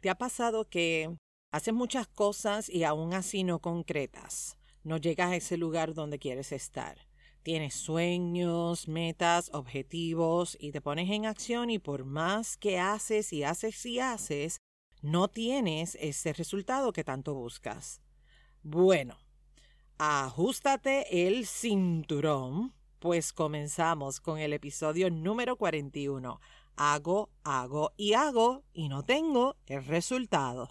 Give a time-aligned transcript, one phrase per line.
[0.00, 1.16] ¿Te ha pasado que
[1.50, 4.58] haces muchas cosas y aún así no concretas?
[4.84, 6.98] No llegas a ese lugar donde quieres estar.
[7.42, 13.44] Tienes sueños, metas, objetivos y te pones en acción y por más que haces y
[13.44, 14.60] haces y haces,
[15.00, 18.02] no tienes ese resultado que tanto buscas.
[18.62, 19.16] Bueno,
[19.98, 26.40] ajustate el cinturón, pues comenzamos con el episodio número 41
[26.76, 30.70] hago, hago y hago y no tengo el resultado.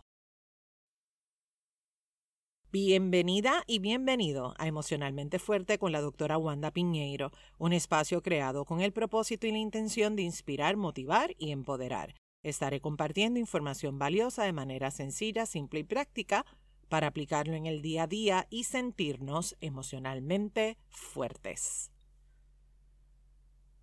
[2.72, 8.82] Bienvenida y bienvenido a Emocionalmente Fuerte con la doctora Wanda Piñeiro, un espacio creado con
[8.82, 12.16] el propósito y la intención de inspirar, motivar y empoderar.
[12.44, 16.46] Estaré compartiendo información valiosa de manera sencilla, simple y práctica
[16.90, 21.95] para aplicarlo en el día a día y sentirnos emocionalmente fuertes.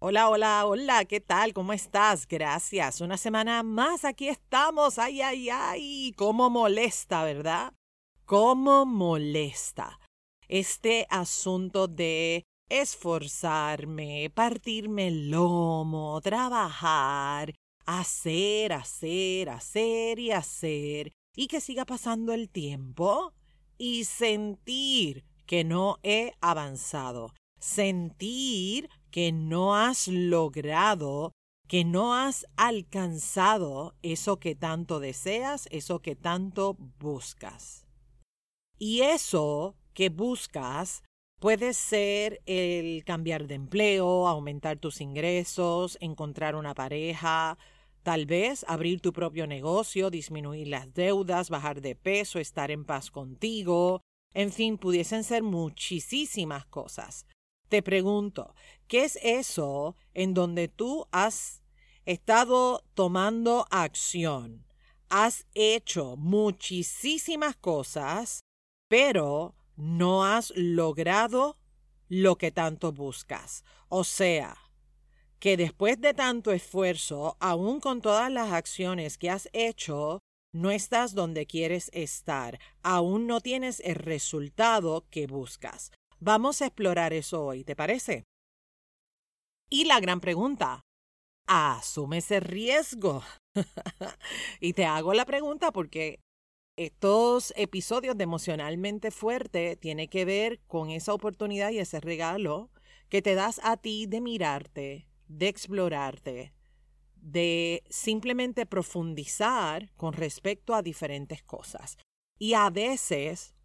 [0.04, 1.54] Hola, hola, hola, ¿qué tal?
[1.54, 2.26] ¿Cómo estás?
[2.26, 3.00] Gracias.
[3.00, 4.98] Una semana más, aquí estamos.
[4.98, 7.72] Ay, ay, ay, cómo molesta, ¿verdad?
[8.24, 10.00] Cómo molesta
[10.48, 17.54] este asunto de esforzarme, partirme el lomo, trabajar,
[17.86, 23.34] hacer, hacer, hacer y hacer, y que siga pasando el tiempo
[23.78, 31.32] y sentir que no he avanzado, sentir que no has logrado,
[31.68, 37.86] que no has alcanzado eso que tanto deseas, eso que tanto buscas.
[38.78, 41.04] Y eso que buscas
[41.38, 47.58] puede ser el cambiar de empleo, aumentar tus ingresos, encontrar una pareja,
[48.02, 53.10] tal vez abrir tu propio negocio, disminuir las deudas, bajar de peso, estar en paz
[53.10, 54.00] contigo,
[54.34, 57.26] en fin, pudiesen ser muchísimas cosas.
[57.72, 58.54] Te pregunto,
[58.86, 61.62] ¿qué es eso en donde tú has
[62.04, 64.66] estado tomando acción?
[65.08, 68.40] Has hecho muchísimas cosas,
[68.88, 71.56] pero no has logrado
[72.10, 73.64] lo que tanto buscas.
[73.88, 74.54] O sea,
[75.38, 80.18] que después de tanto esfuerzo, aún con todas las acciones que has hecho,
[80.52, 85.90] no estás donde quieres estar, aún no tienes el resultado que buscas.
[86.24, 88.22] Vamos a explorar eso hoy, ¿te parece?
[89.68, 90.80] Y la gran pregunta,
[91.48, 93.24] ¿asume ese riesgo?
[94.60, 96.20] y te hago la pregunta porque
[96.76, 102.70] estos episodios de emocionalmente fuerte tienen que ver con esa oportunidad y ese regalo
[103.08, 106.54] que te das a ti de mirarte, de explorarte,
[107.16, 111.98] de simplemente profundizar con respecto a diferentes cosas.
[112.38, 113.56] Y a veces,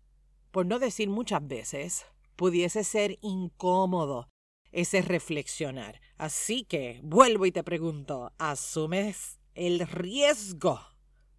[0.50, 4.30] por no decir muchas veces, pudiese ser incómodo
[4.72, 6.00] ese reflexionar.
[6.18, 10.80] Así que vuelvo y te pregunto, ¿asumes el riesgo?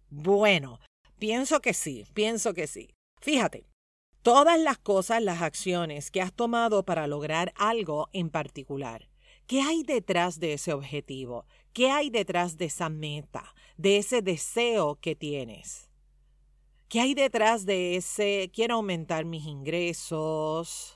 [0.09, 0.79] Bueno,
[1.17, 2.93] pienso que sí, pienso que sí.
[3.21, 3.65] Fíjate,
[4.21, 9.09] todas las cosas, las acciones que has tomado para lograr algo en particular.
[9.47, 11.45] ¿Qué hay detrás de ese objetivo?
[11.73, 15.88] ¿Qué hay detrás de esa meta, de ese deseo que tienes?
[16.89, 20.95] ¿Qué hay detrás de ese quiero aumentar mis ingresos?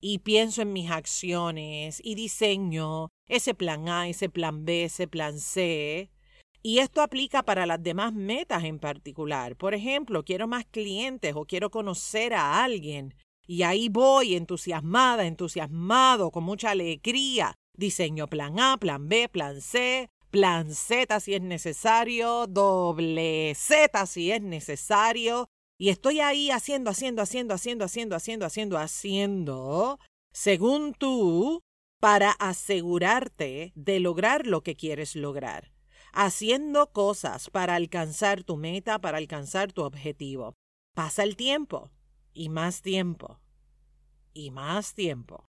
[0.00, 5.38] Y pienso en mis acciones y diseño ese plan A, ese plan B, ese plan
[5.38, 6.10] C.
[6.64, 9.54] Y esto aplica para las demás metas en particular.
[9.54, 13.14] Por ejemplo, quiero más clientes o quiero conocer a alguien.
[13.46, 17.54] Y ahí voy entusiasmada, entusiasmado, con mucha alegría.
[17.72, 24.32] Diseño plan A, plan B, plan C, plan Z si es necesario, doble Z si
[24.32, 25.48] es necesario.
[25.78, 29.98] Y estoy ahí haciendo, haciendo, haciendo, haciendo, haciendo, haciendo, haciendo, haciendo,
[30.32, 31.62] según tú,
[32.00, 35.72] para asegurarte de lograr lo que quieres lograr.
[36.12, 40.54] Haciendo cosas para alcanzar tu meta, para alcanzar tu objetivo.
[40.94, 41.90] Pasa el tiempo
[42.32, 43.40] y más tiempo
[44.32, 45.44] y más tiempo.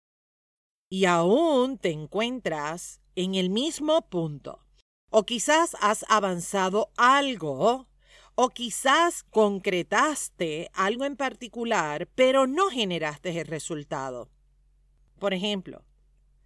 [0.92, 4.66] Y aún te encuentras en el mismo punto
[5.10, 7.88] o quizás has avanzado algo,
[8.36, 14.30] o quizás concretaste algo en particular, pero no generaste el resultado.
[15.20, 15.84] Por ejemplo,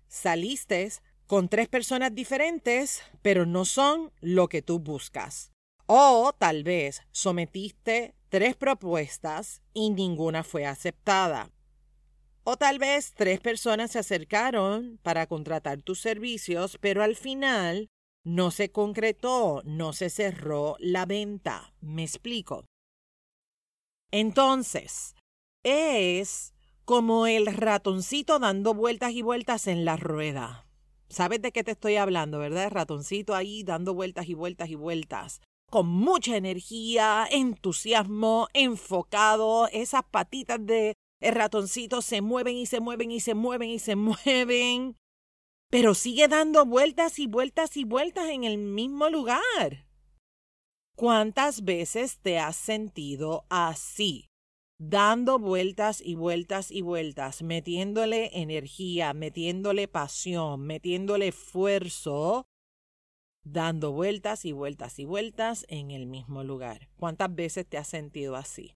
[0.08, 0.92] saliste
[1.28, 5.52] con tres personas diferentes, pero no son lo que tú buscas.
[5.86, 11.52] O tal vez sometiste tres propuestas y ninguna fue aceptada.
[12.44, 17.90] O tal vez tres personas se acercaron para contratar tus servicios, pero al final
[18.24, 21.74] no se concretó, no se cerró la venta.
[21.82, 22.66] Me explico.
[24.12, 25.16] Entonces,
[25.64, 26.54] es
[26.86, 30.68] como el ratoncito dando vueltas y vueltas en la rueda.
[31.10, 32.66] ¿Sabes de qué te estoy hablando, verdad?
[32.66, 35.42] El ratoncito ahí dando vueltas y vueltas y vueltas.
[35.70, 43.20] con mucha energía, entusiasmo, enfocado, esas patitas de ratoncito se mueven y se mueven y
[43.20, 43.96] se mueven y se
[44.26, 44.96] mueven,
[45.74, 49.88] pero sigue dando vueltas y vueltas y vueltas en el mismo lugar.
[50.96, 54.28] ¿Cuántas veces te has sentido así?
[54.78, 62.46] Dando vueltas y vueltas y vueltas, metiéndole energía, metiéndole pasión, metiéndole esfuerzo,
[63.44, 66.88] dando vueltas y vueltas y vueltas en el mismo lugar.
[66.98, 68.76] ¿Cuántas veces te has sentido así?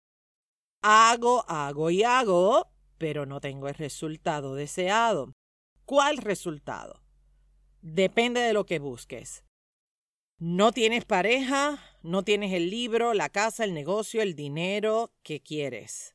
[0.81, 5.36] Hago, hago y hago, pero no tengo el resultado deseado.
[5.87, 7.01] ¿Cuál resultado?
[7.81, 9.45] Depende de lo que busques.
[10.37, 16.13] No tienes pareja, no tienes el libro, la casa, el negocio, el dinero que quieres.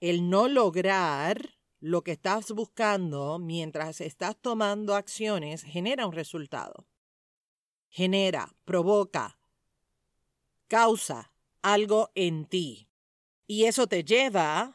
[0.00, 6.88] El no lograr lo que estás buscando mientras estás tomando acciones genera un resultado.
[7.90, 9.38] Genera, provoca,
[10.66, 12.88] causa algo en ti.
[13.46, 14.74] Y eso te lleva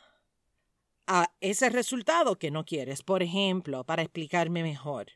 [1.08, 3.04] a ese resultado que no quieres.
[3.04, 5.08] Por ejemplo, para explicarme mejor,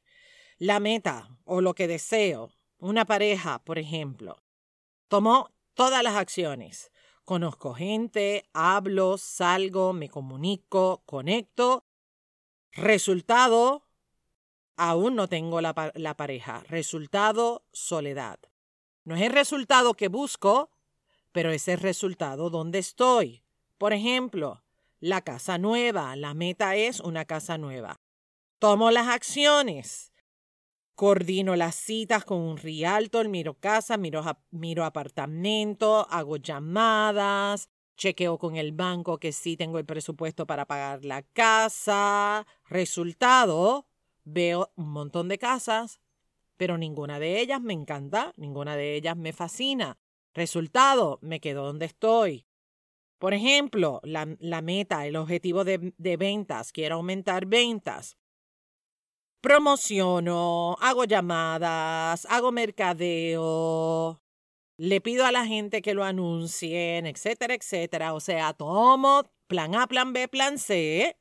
[0.58, 4.42] la meta o lo que deseo una pareja, por ejemplo,
[5.08, 6.92] tomó todas las acciones.
[7.26, 11.86] Conozco gente, hablo, salgo, me comunico, conecto.
[12.72, 13.84] Resultado,
[14.78, 16.64] aún no tengo la, la, pareja.
[16.70, 18.40] Resultado, soledad.
[19.04, 20.72] No es el resultado que busco,
[21.32, 23.44] pero es el resultado donde estoy.
[23.78, 24.64] Por ejemplo,
[25.00, 26.16] la casa nueva.
[26.16, 28.00] La meta es una casa nueva.
[28.60, 30.10] Tomo las acciones
[31.00, 38.58] coordino las citas con un realtor, miro casa, miro, miro apartamento, hago llamadas, chequeo con
[38.58, 42.46] el banco que sí tengo el presupuesto para pagar la casa.
[42.66, 43.88] Resultado,
[44.26, 46.02] veo un montón de casas,
[46.58, 49.98] pero ninguna de ellas me encanta, ninguna de ellas me fascina.
[50.34, 52.46] Resultado, me quedo donde estoy.
[53.20, 54.26] Por ejemplo, la,
[54.62, 58.18] meta, el objetivo de, de ventas, quiero aumentar ventas
[59.42, 64.22] promociono, hago llamadas, hago mercadeo,
[64.78, 68.14] le pido a la gente que lo anuncien, etcétera, etcétera.
[68.14, 71.18] O sea, tomo plan A, plan B, plan C.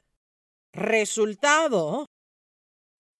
[0.73, 2.07] Resultado,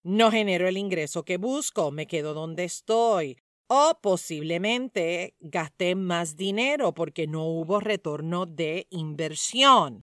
[0.03, 3.37] no genero el ingreso que busco, me quedo donde estoy.
[3.71, 10.05] O posiblemente gasté más dinero porque no hubo retorno de inversión.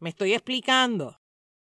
[0.00, 1.20] ¿Me estoy explicando?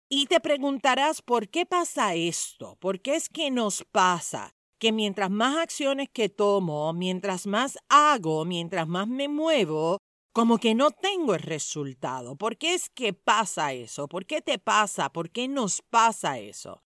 [0.07, 2.77] Y te preguntarás, ¿por qué pasa esto?
[2.79, 4.53] ¿Por qué es que nos pasa?
[4.79, 9.97] Que mientras más acciones que tomo, mientras más hago, mientras más me muevo,
[10.31, 12.37] como que no tengo el resultado.
[12.37, 14.07] ¿Por qué es que pasa eso?
[14.07, 15.11] ¿Por qué te pasa?
[15.11, 16.81] ¿Por qué nos pasa eso?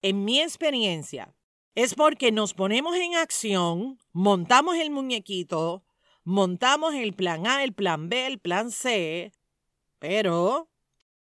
[0.00, 1.34] En mi experiencia,
[1.74, 5.84] es porque nos ponemos en acción, montamos el muñequito,
[6.24, 9.32] montamos el plan A, el plan B, el plan C,
[9.98, 10.68] pero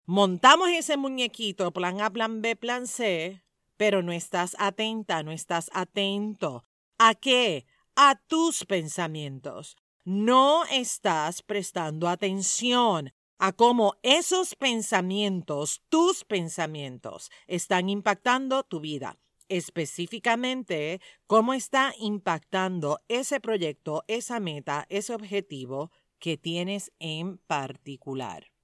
[0.06, 3.42] Montamos ese muñequito, plan A, plan B, plan C,
[3.78, 6.64] pero no estás atenta, no estás atento.
[6.98, 7.64] ¿A qué?
[7.96, 9.76] A tus pensamientos.
[10.04, 19.18] No estás prestando atención a cómo esos pensamientos, tus pensamientos, están impactando tu vida.
[19.48, 28.54] Específicamente, cómo está impactando ese proyecto, esa meta, ese objetivo que tienes en particular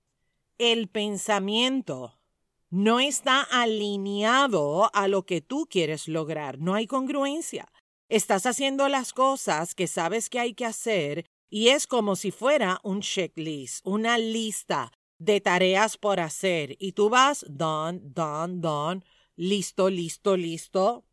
[0.60, 2.20] el pensamiento
[2.68, 6.58] no está alineado a lo que tú quieres lograr.
[6.58, 7.72] No hay congruencia.
[8.10, 12.78] Estás haciendo las cosas que sabes que hay que hacer y es como si fuera
[12.82, 16.76] un checklist, una lista de tareas por hacer.
[16.78, 19.02] Y tú vas, done, done, done,
[19.40, 21.04] listo, listo, listo.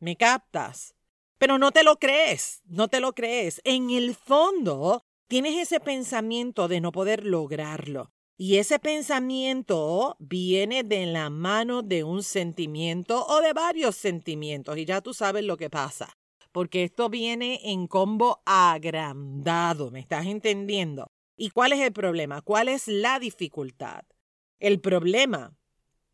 [0.00, 0.96] ¿Me captas?
[1.38, 3.60] Pero no te lo crees, no te lo crees.
[3.64, 8.10] En el fondo, tienes ese pensamiento de no poder lograrlo.
[8.36, 14.76] Y ese pensamiento viene de la mano de un sentimiento o de varios sentimientos.
[14.76, 16.12] Y ya tú sabes lo que pasa.
[16.50, 19.92] Porque esto viene en combo agrandado.
[19.92, 21.06] ¿Me estás entendiendo?
[21.36, 22.42] ¿Y cuál es el problema?
[22.42, 24.02] ¿Cuál es la dificultad?
[24.58, 25.56] El problema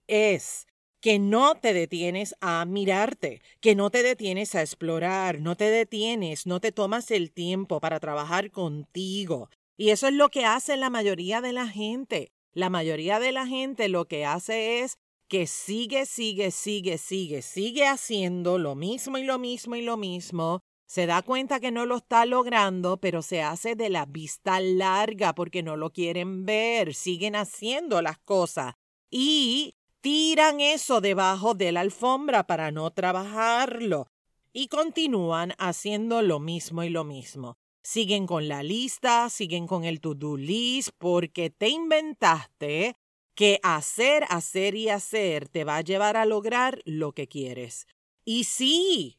[0.06, 0.66] es
[1.02, 6.46] que no te detienes a mirarte, que no te detienes a explorar, no te detienes,
[6.46, 10.90] no te tomas el tiempo para trabajar contigo, y eso es lo que hace la
[10.90, 12.32] mayoría de la gente.
[12.52, 17.86] La mayoría de la gente lo que hace es que sigue, sigue, sigue, sigue, sigue
[17.86, 20.60] haciendo lo mismo y lo mismo y lo mismo.
[20.86, 25.34] Se da cuenta que no lo está logrando, pero se hace de la vista larga
[25.34, 26.94] porque no lo quieren ver.
[26.94, 28.74] Siguen haciendo las cosas
[29.10, 34.08] y tiran eso debajo de la alfombra para no trabajarlo.
[34.54, 37.56] y continúan haciendo lo mismo y lo mismo.
[37.82, 42.96] Siguen con la lista, siguen con el to-do list porque te inventaste
[43.34, 47.86] que hacer, hacer y hacer te va a llevar a lograr lo que quieres.
[48.24, 49.18] Y sí,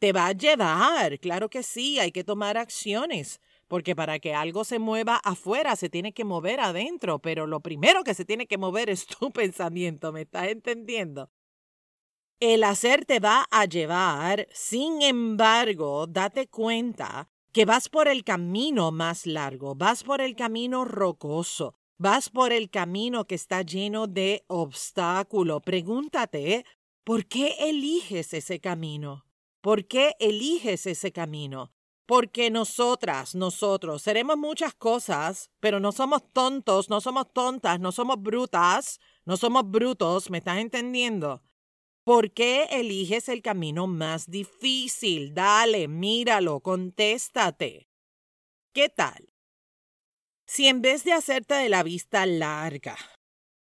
[0.00, 3.40] te va a llevar, claro que sí, hay que tomar acciones,
[3.72, 8.04] porque para que algo se mueva afuera se tiene que mover adentro, pero lo primero
[8.04, 11.30] que se tiene que mover es tu pensamiento, ¿me estás entendiendo?
[12.38, 18.92] El hacer te va a llevar, sin embargo, date cuenta que vas por el camino
[18.92, 24.44] más largo, vas por el camino rocoso, vas por el camino que está lleno de
[24.48, 25.62] obstáculos.
[25.62, 26.66] Pregúntate,
[27.04, 29.24] ¿por qué eliges ese camino?
[29.62, 31.72] ¿Por qué eliges ese camino?
[32.12, 38.20] Porque nosotras, nosotros, seremos muchas cosas, pero no somos tontos, no somos tontas, no somos
[38.20, 41.42] brutas, no somos brutos, ¿me estás entendiendo?
[42.04, 45.32] ¿Por qué eliges el camino más difícil?
[45.32, 47.88] Dale, míralo, contéstate.
[48.74, 49.32] ¿Qué tal?
[50.44, 52.98] Si en vez de hacerte de la vista larga,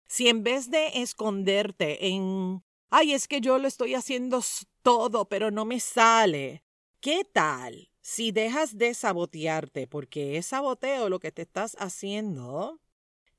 [0.09, 4.40] si en vez de esconderte en, ay, es que yo lo estoy haciendo
[4.80, 6.64] todo, pero no me sale,
[7.02, 12.80] ¿qué tal si dejas de sabotearte porque es saboteo lo que te estás haciendo?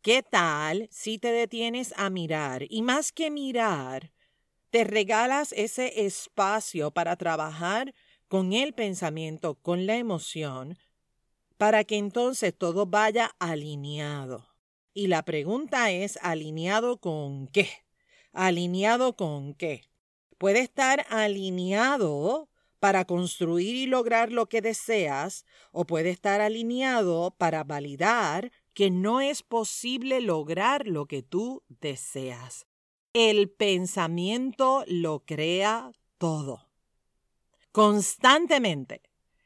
[0.02, 4.12] ¿Qué tal si te detienes a mirar y más que mirar,
[4.72, 7.94] te regalas ese espacio para trabajar
[8.28, 10.78] con el pensamiento, con la emoción,
[11.58, 14.48] para que entonces todo vaya alineado.
[14.94, 17.70] Y la pregunta es, ¿alineado con qué?
[18.32, 19.84] ¿Alineado con qué?
[20.38, 22.48] Puede estar alineado
[22.82, 29.22] para construir y lograr lo que deseas o puede estar alineado para validar que no
[29.22, 32.66] es posible lograr lo que tú deseas.
[33.14, 36.72] El pensamiento lo crea todo.
[37.72, 39.04] Constantemente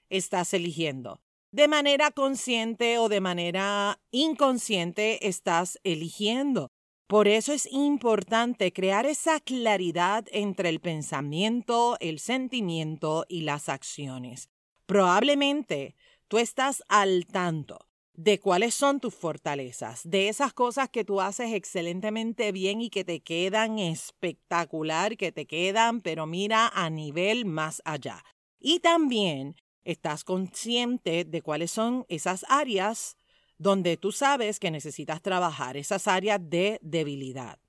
[0.09, 1.21] estás eligiendo.
[1.51, 6.71] De manera consciente o de manera inconsciente estás eligiendo.
[7.07, 14.50] Por eso es importante crear esa claridad entre el pensamiento, el sentimiento y las acciones.
[14.88, 15.95] Probablemente
[16.27, 21.53] tú estás al tanto de cuáles son tus fortalezas, de esas cosas que tú haces
[21.53, 27.83] excelentemente bien y que te quedan espectacular, que te quedan, pero mira, a nivel más
[27.85, 28.24] allá.
[28.59, 33.17] Y también estás consciente de cuáles son esas áreas
[33.57, 37.59] donde tú sabes que necesitas trabajar, esas áreas de debilidad.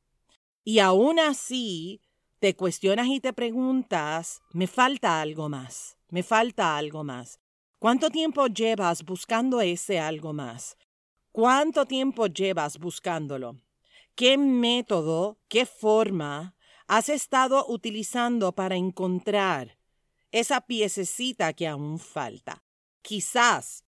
[0.65, 2.01] Y aún así,
[2.39, 7.41] te cuestionas y te preguntas, me falta algo más, me falta algo más.
[7.79, 10.77] ¿Cuánto tiempo llevas buscando ese algo más?
[11.33, 13.57] ¿Cuánto tiempo llevas buscándolo?
[14.15, 16.55] ¿Qué método, qué forma
[16.87, 19.79] has estado utilizando para encontrar
[20.33, 22.65] esa piececita que aún falta?
[23.03, 23.86] Quizás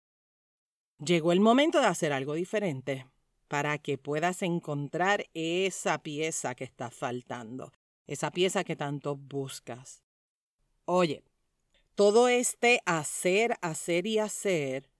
[0.98, 3.06] llegó el momento de hacer algo diferente
[3.48, 7.72] para que puedas encontrar esa pieza que está faltando,
[8.06, 10.02] esa pieza que tanto buscas.
[10.84, 11.22] Oye,
[11.94, 14.90] todo este hacer, hacer y hacer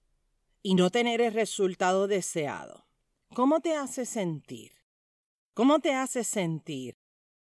[0.62, 2.86] y no tener el resultado deseado,
[3.34, 4.72] ¿cómo te hace sentir?
[5.54, 6.96] ¿Cómo te hace sentir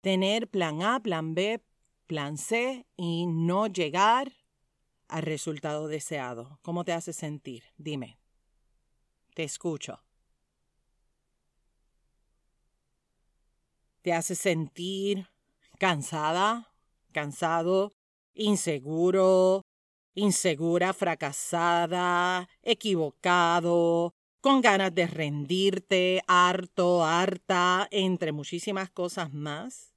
[0.01, 1.61] tener plan A, plan B,
[2.07, 4.33] plan C y no llegar
[5.09, 6.59] al resultado deseado?
[6.63, 7.65] ¿Cómo te hace sentir?
[7.77, 8.19] Dime.
[9.37, 10.01] Te escucho.
[14.01, 15.29] ¿Te hace sentir
[15.79, 16.73] cansada,
[17.13, 17.93] cansado,
[18.33, 19.61] inseguro,
[20.15, 29.93] insegura, fracasada, equivocado, con ganas de rendirte, harto, harta, entre muchísimas cosas más?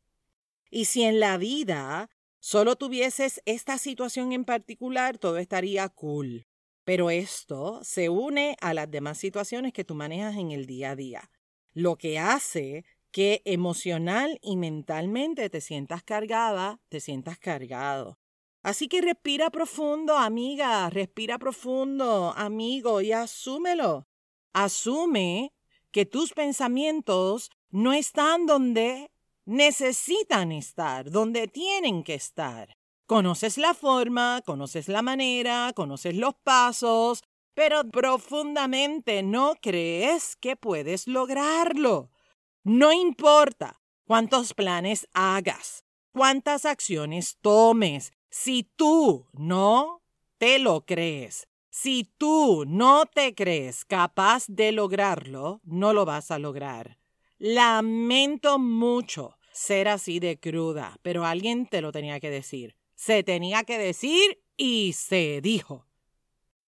[0.69, 2.09] Y si en la vida
[2.41, 6.48] solo tuvieses esta situación en particular, todo estaría cool.
[6.89, 10.95] Pero esto se une a las demás situaciones que tú manejas en el día a
[10.95, 11.29] día,
[11.71, 18.17] lo que hace que emocional y mentalmente te sientas cargada, te sientas cargado.
[18.63, 24.07] Así que respira profundo, amiga, respira profundo, amigo, y asúmelo.
[24.53, 25.53] Asume
[25.91, 29.11] que tus pensamientos no están donde
[29.45, 32.78] necesitan estar, donde tienen que estar.
[33.09, 37.23] Conoces la forma, conoces la manera, conoces los pasos,
[37.55, 42.11] pero profundamente no crees que puedes lograrlo.
[42.63, 50.03] No importa cuántos planes hagas, cuántas acciones tomes, si tú no
[50.37, 56.37] te lo crees, si tú no te crees capaz de lograrlo, no lo vas a
[56.37, 56.99] lograr.
[57.39, 62.78] Lamento mucho ser así de cruda, pero alguien te lo tenía que decir.
[62.99, 65.87] Se tenía que decir y se dijo.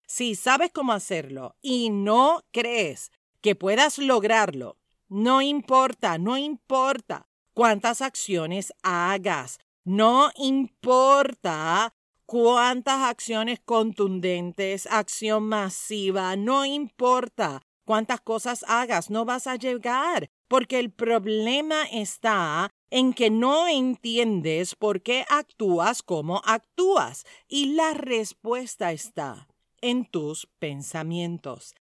[0.08, 8.02] Si sabes cómo hacerlo y no crees que puedas lograrlo, no importa, no importa cuántas
[8.02, 11.94] acciones hagas, no importa
[12.26, 20.78] cuántas acciones contundentes, acción masiva, no importa cuántas cosas hagas, no vas a llegar, porque
[20.80, 28.92] el problema está en que no entiendes por qué actúas como actúas y la respuesta
[28.92, 29.48] está
[29.82, 31.76] en tus pensamientos.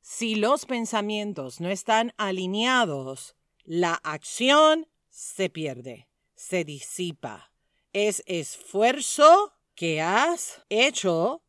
[0.00, 7.50] Si los pensamientos no están alineados, la acción se pierde, se disipa.
[7.92, 11.42] Es esfuerzo que has hecho,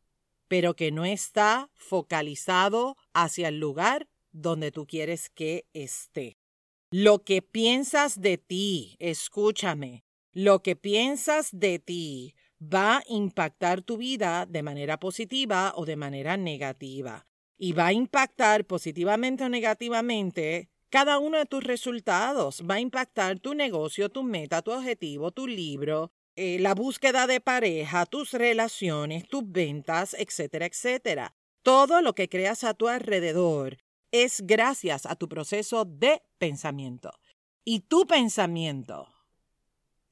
[0.48, 6.38] pero que no está focalizado hacia el lugar donde tú quieres que esté.
[6.92, 13.96] Lo que piensas de ti, escúchame, lo que piensas de ti va a impactar tu
[13.96, 17.26] vida de manera positiva o de manera negativa.
[17.58, 22.62] Y va a impactar positivamente o negativamente cada uno de tus resultados.
[22.62, 27.40] Va a impactar tu negocio, tu meta, tu objetivo, tu libro, eh, la búsqueda de
[27.40, 31.34] pareja, tus relaciones, tus ventas, etcétera, etcétera.
[31.62, 33.78] Todo lo que creas a tu alrededor
[34.10, 37.10] es gracias a tu proceso de pensamiento.
[37.64, 39.08] Y tu pensamiento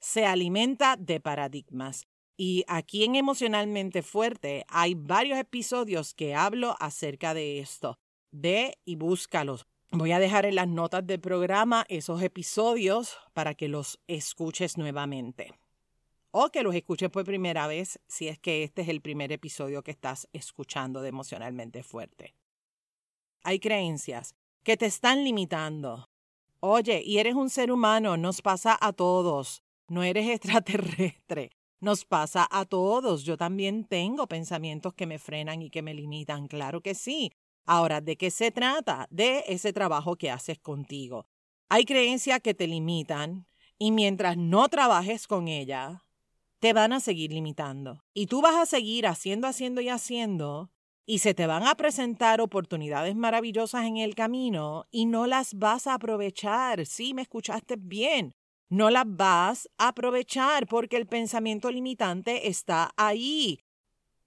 [0.01, 2.07] se alimenta de paradigmas.
[2.37, 7.99] Y aquí en Emocionalmente Fuerte hay varios episodios que hablo acerca de esto.
[8.33, 9.67] Ve y búscalos.
[9.93, 15.53] Voy a dejar en las notas del programa esos episodios para que los escuches nuevamente.
[16.33, 19.85] O que los escuches por primera vez si es que este es el primer episodio
[19.85, 22.35] que estás escuchando de Emocionalmente Fuerte.
[23.47, 26.09] Hay creencias que te están limitando.
[26.61, 29.63] Oye, y eres un ser humano, nos pasa a todos.
[29.87, 31.51] No eres extraterrestre.
[31.79, 33.23] Nos pasa a todos.
[33.23, 36.49] Yo también tengo pensamientos que me frenan y que me limitan.
[36.49, 37.33] Claro que sí.
[37.67, 39.07] Ahora, ¿de qué se trata?
[39.11, 41.27] De ese trabajo que haces contigo.
[41.69, 43.47] Hay creencias que te limitan
[43.79, 46.01] y mientras no trabajes con ellas,
[46.61, 48.03] te van a seguir limitando.
[48.15, 50.71] Y tú vas a seguir haciendo, haciendo y haciendo
[51.07, 55.87] y se te van a presentar oportunidades maravillosas en el camino y no las vas
[55.87, 56.87] a aprovechar.
[56.87, 58.35] Sí, me escuchaste bien
[58.75, 63.61] no las vas a aprovechar porque el pensamiento limitante está ahí.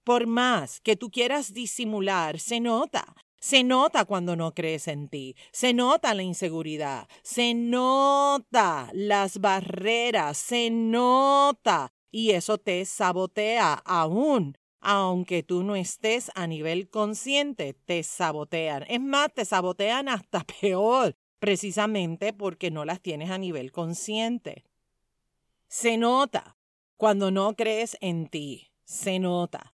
[0.04, 3.14] Por más que tú quieras disimular, se nota.
[3.40, 10.38] Se nota cuando no crees en ti, se nota la inseguridad, se nota las barreras,
[10.38, 14.58] se nota y eso te sabotea aún.
[14.80, 18.84] Aunque tú no estés a nivel consciente, te sabotean.
[18.88, 24.64] Es más, te sabotean hasta peor precisamente porque no las tienes a nivel consciente.
[25.68, 26.56] Se nota
[26.96, 29.74] cuando no crees en ti, se nota.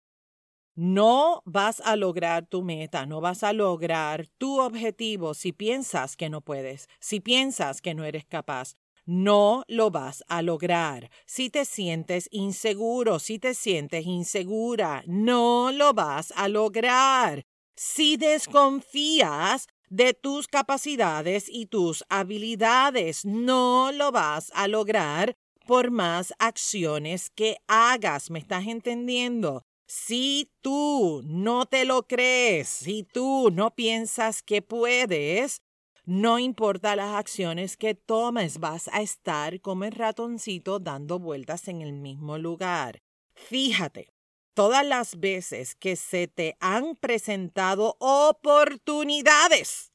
[0.73, 6.29] No vas a lograr tu meta, no vas a lograr tu objetivo si piensas que
[6.29, 8.77] no puedes, si piensas que no eres capaz.
[9.05, 11.09] No lo vas a lograr.
[11.25, 17.43] Si te sientes inseguro, si te sientes insegura, no lo vas a lograr.
[17.75, 23.25] Si desconfías, de tus capacidades y tus habilidades.
[23.25, 25.35] No lo vas a lograr
[25.67, 28.31] por más acciones que hagas.
[28.31, 29.63] ¿Me estás entendiendo?
[29.87, 35.61] Si tú no te lo crees, si tú no piensas que puedes,
[36.05, 41.81] no importa las acciones que tomes, vas a estar como el ratoncito dando vueltas en
[41.81, 43.03] el mismo lugar.
[43.33, 44.13] Fíjate,
[44.53, 49.91] todas las veces que se te han presentado oportunidades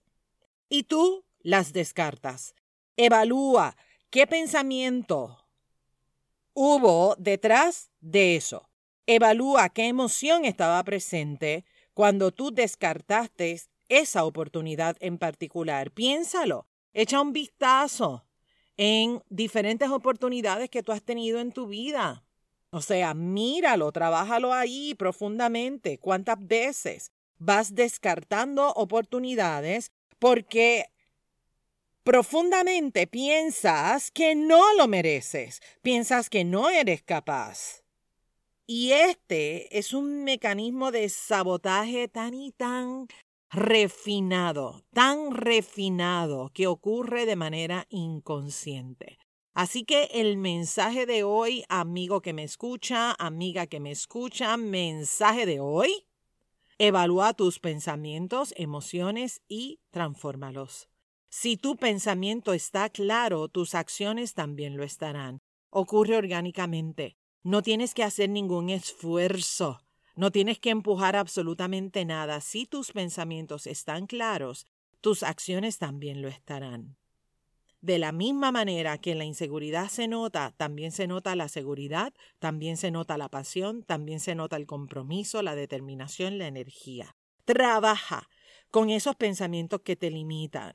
[0.69, 2.55] y tú las descartas.
[2.97, 3.77] Evalúa
[4.11, 5.39] qué pensamiento
[6.55, 8.69] hubo detrás de eso.
[9.07, 11.65] Evalúa qué emoción estaba presente
[11.95, 15.91] cuando tú descartaste esa oportunidad en particular.
[15.91, 18.25] Piénsalo, echa un vistazo
[18.77, 22.25] en diferentes oportunidades que tú has tenido en tu vida.
[22.71, 25.99] O sea, míralo, trabájalo ahí profundamente.
[25.99, 30.87] ¿Cuántas veces vas descartando oportunidades porque
[32.03, 37.83] profundamente piensas que no lo mereces, piensas que no eres capaz?
[38.67, 43.07] Y este es un mecanismo de sabotaje tan y tan
[43.57, 49.19] refinado, tan refinado que ocurre de manera inconsciente.
[49.55, 55.47] Así que el mensaje de hoy, amigo que me escucha, amiga que me escucha, mensaje
[55.47, 56.07] de hoy,
[56.77, 60.91] evalúa tus pensamientos, emociones y transfórmalos.
[61.31, 65.41] Si tu pensamiento está claro, tus acciones también lo estarán.
[65.71, 67.17] Ocurre orgánicamente.
[67.43, 69.86] No tienes que hacer ningún esfuerzo.
[70.17, 72.41] No tienes que empujar absolutamente nada.
[72.41, 74.67] Si tus pensamientos están claros,
[75.03, 76.97] tus acciones también lo estarán.
[77.83, 82.15] De la misma manera que en la inseguridad se nota, también se nota la seguridad,
[82.39, 87.15] también se nota la pasión, también se nota el compromiso, la determinación, la energía.
[87.45, 88.29] Trabaja
[88.71, 90.75] con esos pensamientos que te limitan.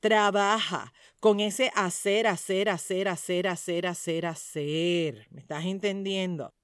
[0.00, 5.26] Trabaja con ese hacer, hacer, hacer, hacer, hacer, hacer, hacer.
[5.30, 6.54] ¿Me estás entendiendo?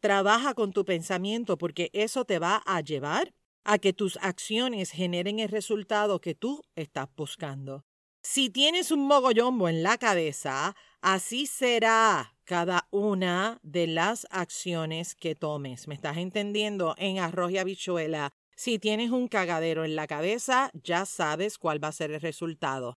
[0.00, 3.34] Trabaja con tu pensamiento porque eso te va a llevar
[3.64, 7.84] a que tus acciones generen el resultado que tú estás buscando.
[8.22, 15.34] Si tienes un mogollombo en la cabeza, así será cada una de las acciones que
[15.34, 15.86] tomes.
[15.86, 16.94] ¿Me estás entendiendo?
[16.98, 18.30] En arroz y habichuela.
[18.56, 22.98] Si tienes un cagadero en la cabeza, ya sabes cuál va a ser el resultado.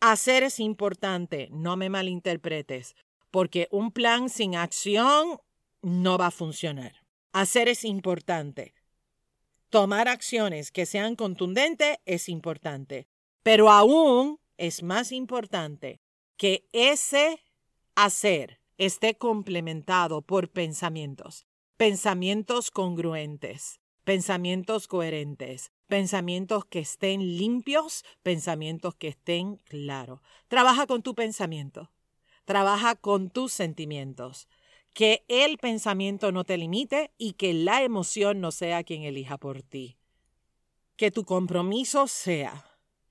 [0.00, 2.96] Hacer es importante, no me malinterpretes,
[3.30, 5.38] porque un plan sin acción
[5.82, 7.04] no va a funcionar.
[7.32, 8.74] Hacer es importante.
[9.68, 13.08] Tomar acciones que sean contundentes es importante.
[13.42, 16.00] Pero aún es más importante
[16.36, 17.42] que ese
[17.94, 29.08] hacer esté complementado por pensamientos, pensamientos congruentes, pensamientos coherentes, pensamientos que estén limpios, pensamientos que
[29.08, 30.20] estén claros.
[30.48, 31.92] Trabaja con tu pensamiento,
[32.44, 34.48] trabaja con tus sentimientos,
[34.92, 39.62] que el pensamiento no te limite y que la emoción no sea quien elija por
[39.62, 39.96] ti.
[40.96, 42.66] Que tu compromiso sea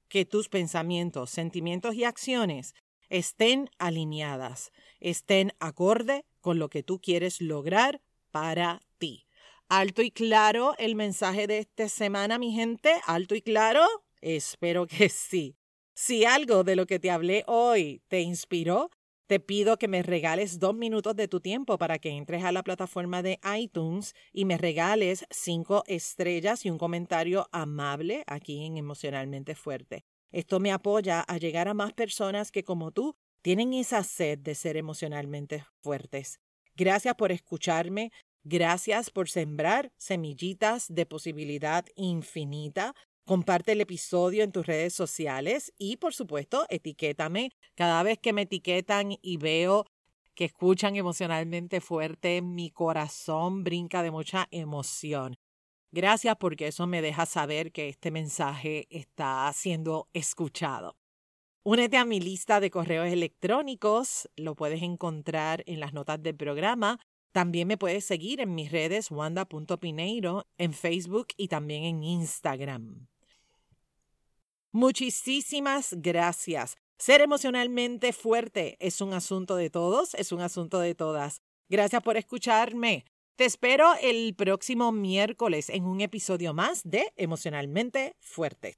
[0.08, 2.76] que tus pensamientos, sentimientos y acciones
[3.10, 9.26] estén alineadas, estén acorde con lo que tú quieres lograr para ti.
[9.67, 12.94] Alto y claro el mensaje de esta semana, mi gente.
[13.06, 13.86] Alto y claro.
[14.20, 15.56] Espero que sí.
[15.94, 18.91] Si algo de lo que te hablé hoy te inspiró,
[19.28, 22.64] te pido que me regales dos minutos de tu tiempo para que entres a la
[22.64, 29.56] plataforma de iTunes y me regales cinco estrellas y un comentario amable aquí en Emocionalmente
[29.56, 30.04] Fuerte.
[30.32, 34.56] Esto me apoya a llegar a más personas que como tú tienen esa sed de
[34.56, 36.40] ser emocionalmente fuertes.
[36.76, 38.12] Gracias por escucharme,
[38.44, 45.98] gracias por sembrar semillitas de posibilidad infinita Comparte el episodio en tus redes sociales y,
[45.98, 47.52] por supuesto, etiquétame.
[47.76, 49.86] Cada vez que me etiquetan y veo
[50.34, 55.36] que escuchan emocionalmente fuerte, mi corazón brinca de mucha emoción.
[55.92, 60.96] Gracias porque eso me deja saber que este mensaje está siendo escuchado.
[61.64, 67.00] Únete a mi lista de correos electrónicos, lo puedes encontrar en las notas del programa.
[67.34, 73.11] También me puedes seguir en mis redes wanda.pineiro, en Facebook y también en Instagram.
[74.72, 76.78] Muchísimas gracias.
[76.98, 81.42] Ser emocionalmente fuerte es un asunto de todos, es un asunto de todas.
[81.68, 83.06] Gracias por escucharme.
[83.36, 88.78] Te espero el próximo miércoles en un episodio más de Emocionalmente Fuerte.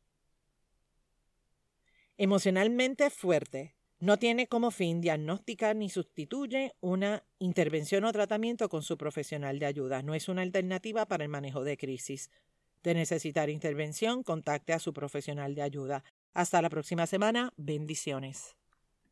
[2.18, 8.98] Emocionalmente Fuerte no tiene como fin diagnosticar ni sustituye una intervención o tratamiento con su
[8.98, 10.02] profesional de ayuda.
[10.02, 12.32] No es una alternativa para el manejo de crisis
[12.84, 16.04] de necesitar intervención, contacte a su profesional de ayuda.
[16.34, 17.54] Hasta la próxima semana.
[17.58, 18.56] Bendiciones.